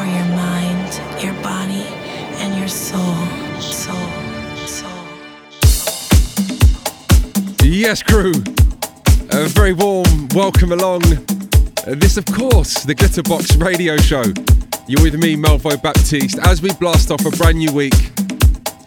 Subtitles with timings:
[0.00, 1.84] for your mind, your body,
[2.40, 3.16] and your soul.
[3.60, 4.08] Soul.
[4.64, 4.90] Soul.
[7.62, 8.32] Yes, crew.
[9.30, 11.02] A very warm welcome along.
[11.04, 14.24] Uh, This, of course, the Glitterbox radio show.
[14.88, 17.98] You're with me, Melvo Baptiste, as we blast off a brand new week.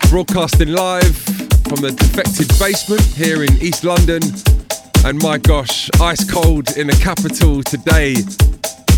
[0.10, 1.16] Broadcasting live
[1.68, 4.22] from the defected basement here in East London.
[5.06, 8.16] And my gosh, ice cold in the capital today.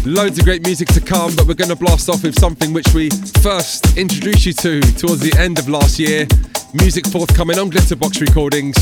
[0.06, 2.94] Loads of great music to come, but we're going to blast off with something which
[2.94, 3.10] we
[3.42, 6.28] first introduced you to towards the end of last year.
[6.76, 8.76] Music forthcoming on Glitterbox Recordings,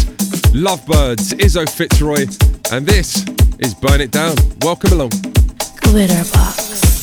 [0.53, 3.25] Lovebirds, Izo FitzRoy, and this
[3.59, 4.35] is Burn It Down.
[4.63, 5.11] Welcome along.
[5.79, 7.02] Glitterbox.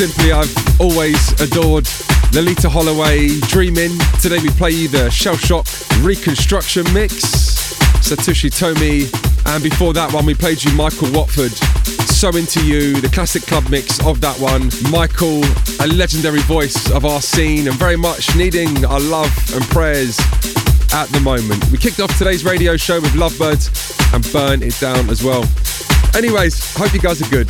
[0.00, 1.84] Simply, I've always adored
[2.32, 3.90] Loleatta Holloway, Dreaming.
[4.22, 5.66] Today we play you the Shell Shock
[6.00, 7.16] Reconstruction Mix,
[8.00, 9.12] Satoshi Tomiie,
[9.52, 13.68] and before that one we played you Michael Watford, So Into You, the classic club
[13.68, 14.70] mix of that one.
[14.90, 15.44] Michael,
[15.80, 20.18] a legendary voice of our scene and very much needing our love and prayers
[20.94, 21.62] at the moment.
[21.70, 23.68] We kicked off today's radio show with Lovebirds
[24.14, 25.44] and Burn It Down as well.
[26.16, 27.48] Anyways, hope you guys are good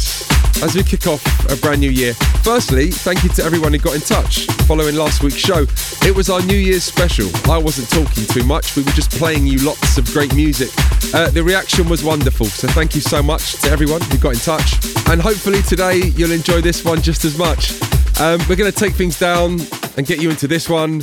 [0.63, 2.15] as we kick off a brand new year.
[2.43, 5.67] Firstly, thank you to everyone who got in touch following last week's show.
[6.07, 7.29] It was our New Year's special.
[7.51, 10.69] I wasn't talking too much, we were just playing you lots of great music.
[11.15, 14.41] Uh, the reaction was wonderful, so thank you so much to everyone who got in
[14.41, 14.75] touch.
[15.09, 17.73] And hopefully today you'll enjoy this one just as much.
[18.21, 19.59] Um, we're going to take things down
[19.97, 21.01] and get you into this one.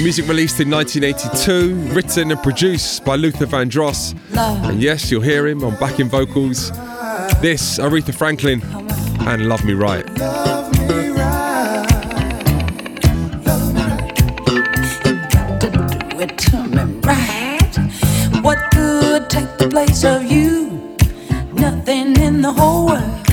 [0.00, 4.14] Music released in 1982, written and produced by Luther Vandross.
[4.36, 6.70] And yes, you'll hear him on backing vocals.
[7.40, 8.62] This, Aretha Franklin,
[9.26, 10.08] and Love Me Right.
[18.40, 20.96] What could take the place of you?
[21.52, 23.27] Nothing in the whole world.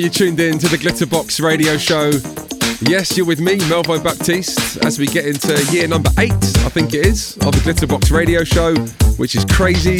[0.00, 2.10] You're tuned in to the Glitterbox radio show.
[2.90, 6.94] Yes, you're with me, Melvo Baptiste, as we get into year number eight, I think
[6.94, 8.74] it is, of the Glitterbox radio show,
[9.18, 9.98] which is crazy.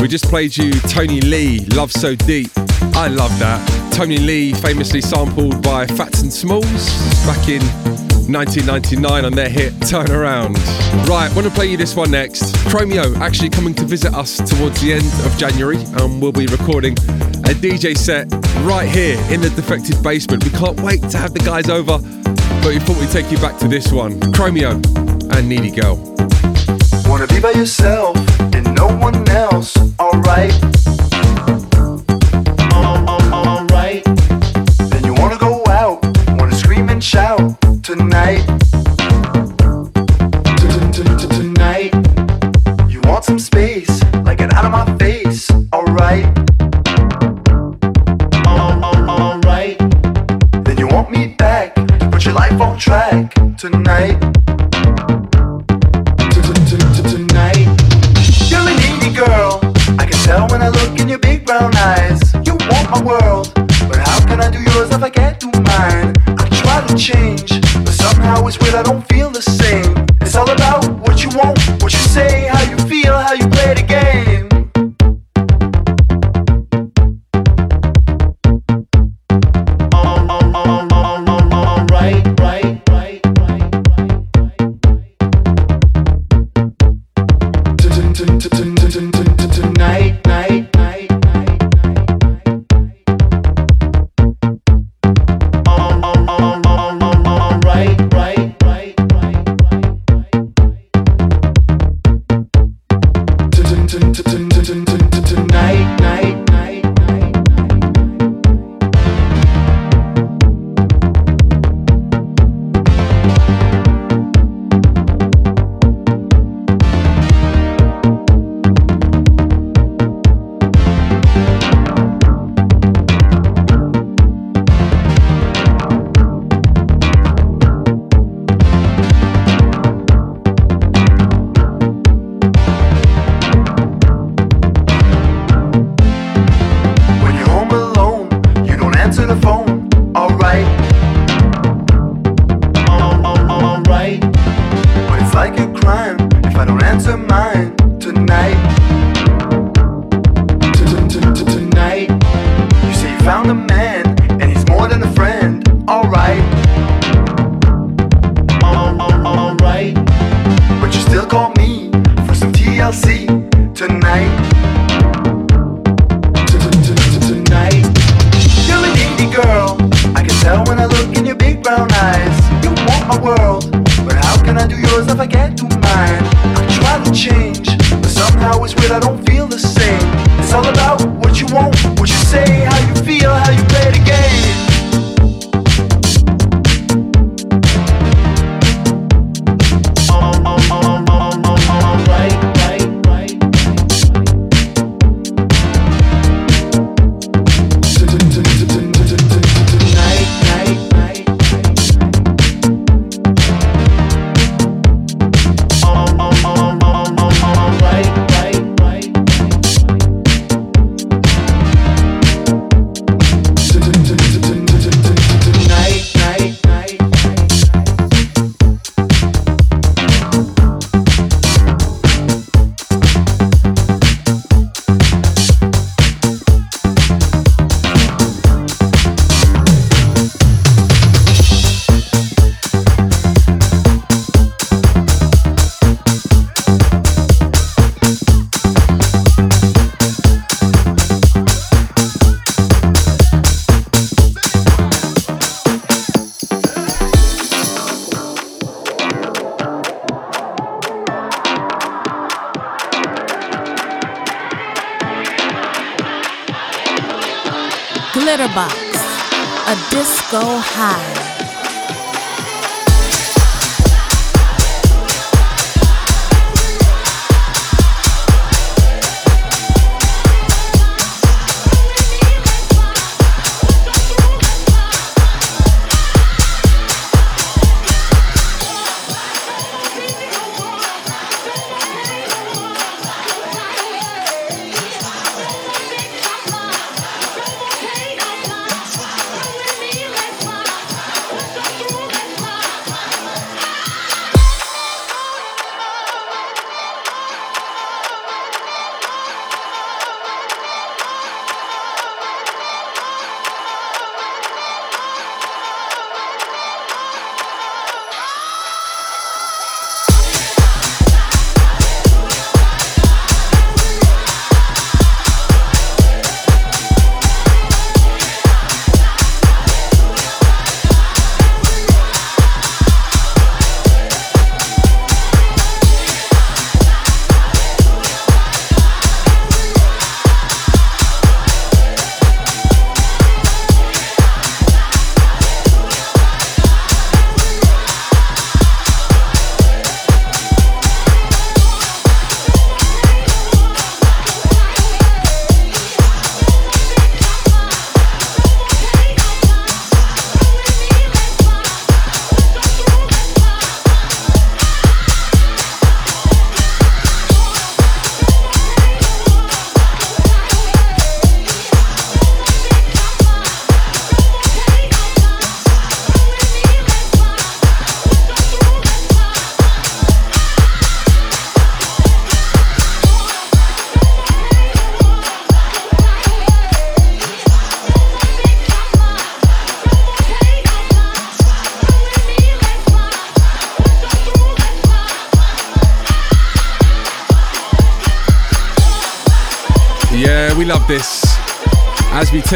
[0.00, 2.52] We just played you Toney Lee, Love So Deep.
[2.94, 3.92] I love that.
[3.92, 6.86] Toney Lee, famously sampled by Phats and Smalls
[7.26, 7.62] back in
[8.30, 10.56] 1999 on their hit Turn Around.
[11.08, 12.54] Right, want to play you this one next.
[12.68, 16.92] Chromeo actually coming to visit us towards the end of January, and we'll be recording
[16.92, 20.42] a DJ set right here in the defected basement.
[20.42, 21.98] We can't wait to have the guys over,
[22.62, 24.72] but we we'd take you back to this one Chromeo
[25.36, 25.96] and Needy Girl.
[27.08, 29.76] Wanna be by yourself and no one else.
[30.00, 31.05] Alright.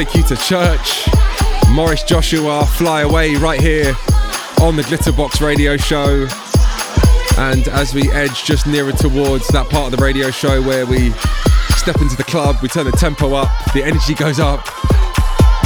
[0.00, 1.06] Take you to church,
[1.72, 3.94] Maurice Joshua, Fly Away, right here
[4.62, 6.26] on the Glitterbox radio show.
[7.36, 11.10] And as we edge just nearer towards that part of the radio show where we
[11.76, 14.66] step into the club, we turn the tempo up, the energy goes up,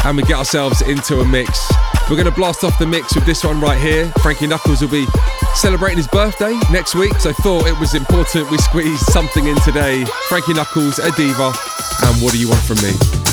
[0.04, 1.72] and we get ourselves into a mix.
[2.10, 4.10] We're going to blast off the mix with this one right here.
[4.20, 5.06] Frankie Knuckles will be
[5.54, 9.54] celebrating his birthday next week, so I thought it was important we squeeze something in
[9.60, 10.04] today.
[10.28, 11.52] Frankie Knuckles, a diva,
[12.02, 13.23] and what do you want from me?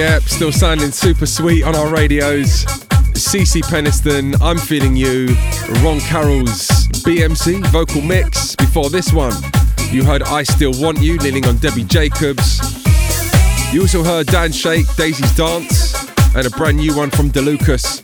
[0.00, 2.64] Yep, still sounding super sweet on our radios.
[3.12, 5.26] CeCe Peniston, I'm Feeling You,
[5.84, 6.68] Ron Carroll's
[7.04, 8.56] BMC vocal mix.
[8.56, 9.34] Before this one,
[9.90, 12.60] you heard I Still Want You leaning on Debbie Jacobs.
[13.74, 15.94] You also heard Dan Shake, Daisy's Dance,
[16.34, 18.02] and a brand new one from DeLucas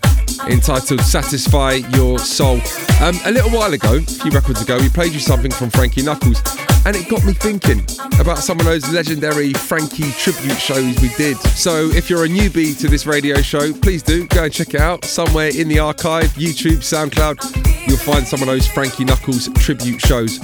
[0.50, 2.60] entitled Satisfy Your Soul.
[3.00, 6.02] Um, a little while ago, a few records ago, we played you something from Frankie
[6.02, 6.42] Knuckles,
[6.86, 7.80] and it got me thinking
[8.20, 11.36] about some of those legendary Frankie tribute shows we did.
[11.38, 14.80] So if you're a newbie to this radio show, please do go and check it
[14.80, 17.88] out somewhere in the archive, YouTube, SoundCloud.
[17.88, 20.38] You'll find some of those Frankie Knuckles tribute shows.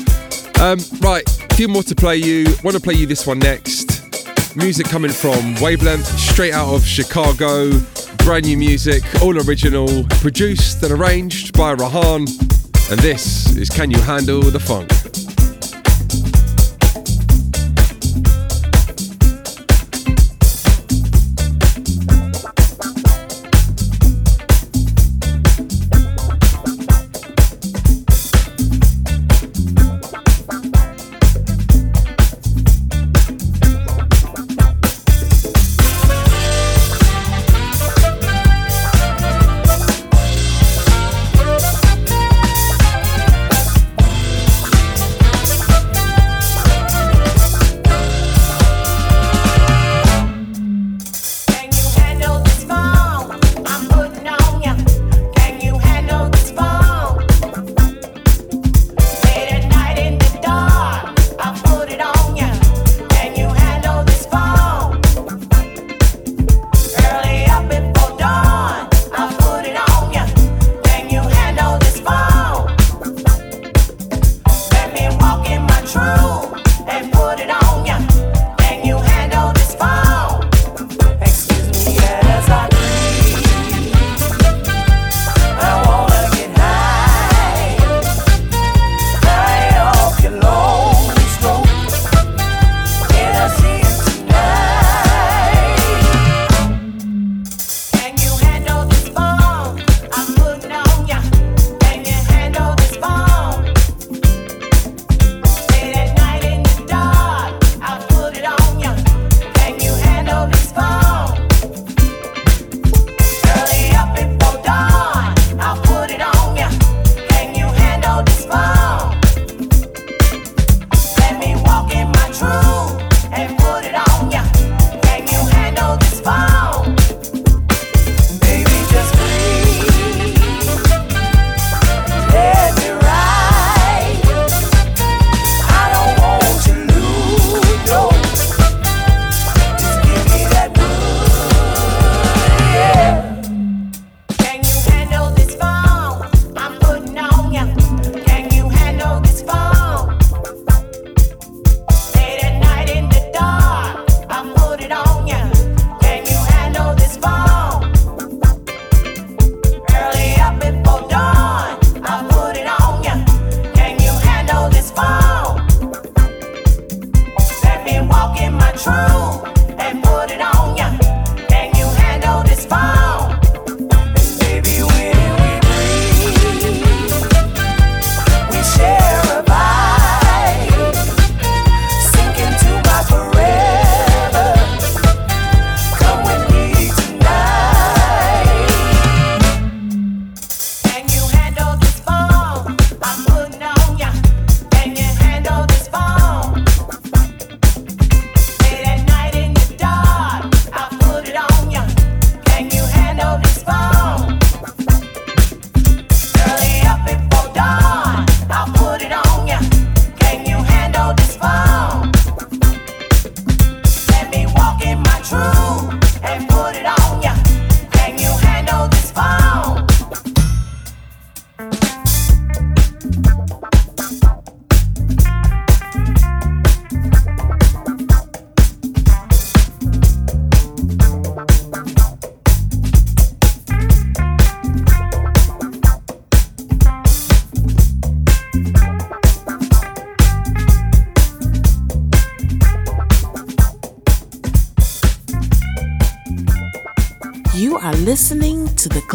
[0.59, 2.47] Um, right, a few more to play you.
[2.64, 4.57] Want to play you this one next.
[4.57, 7.70] Music coming from Wavelength, straight out of Chicago.
[8.18, 12.26] Brand new music, all original, produced and arranged by Rahan.
[12.90, 14.90] And this is Can You Handle the Funk?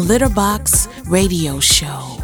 [0.08, 2.17] Glitterbox Radio Show.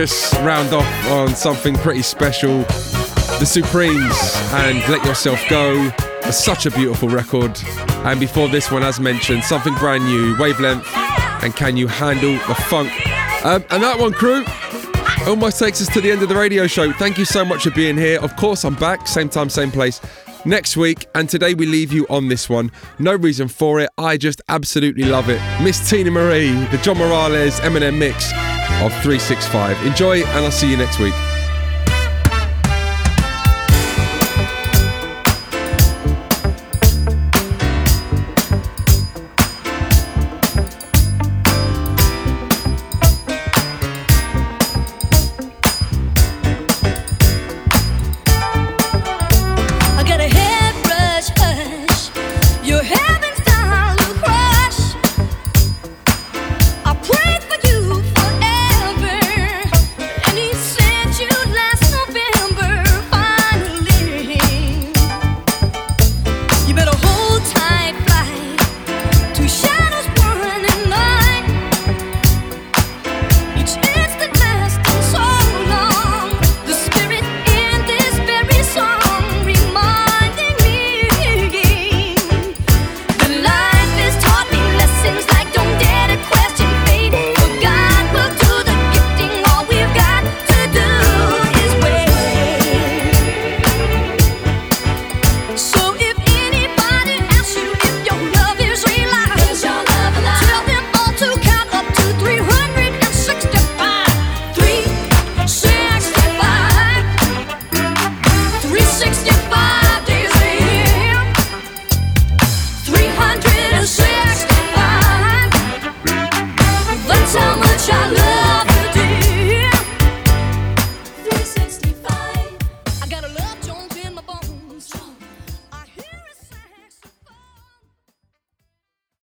[0.00, 2.60] Just round off on something pretty special,
[3.38, 4.16] The Supremes
[4.50, 5.90] and Let Yourself Go.
[6.30, 7.60] Such a beautiful record.
[8.06, 10.86] And before this one, as mentioned, something brand new, Wavelength,
[11.42, 12.88] and Can You Handle the Funk?
[13.44, 14.42] Um, and that one, crew,
[15.28, 16.90] almost takes us to the end of the radio show.
[16.92, 18.20] Thank you so much for being here.
[18.20, 20.00] Of course, I'm back, same time, same place
[20.46, 21.08] next week.
[21.14, 22.72] And today we leave you on this one.
[22.98, 23.90] No reason for it.
[23.98, 25.42] I just absolutely love it.
[25.62, 28.32] Miss Teena Marie, the John Morales M+M mix
[28.80, 29.86] of 365.
[29.86, 31.14] Enjoy, and I'll see you next week.